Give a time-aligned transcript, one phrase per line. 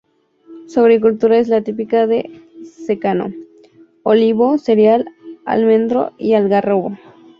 [0.65, 3.31] Su agricultura es la típica de secano:
[4.01, 5.13] olivo, cereal,
[5.45, 6.97] almendro y algarrobo.